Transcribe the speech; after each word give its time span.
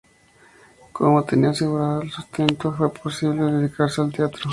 Como 0.93 1.23
tenía 1.25 1.51
asegurado 1.51 2.01
el 2.01 2.09
sustento 2.09 2.71
le 2.71 2.77
fue 2.77 2.91
posible 2.91 3.43
dedicarse 3.51 4.01
al 4.01 4.11
teatro. 4.11 4.49